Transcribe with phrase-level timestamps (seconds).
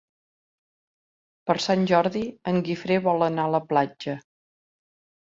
[1.51, 4.21] Per Sant Jordi en Guifré vol anar a la platja.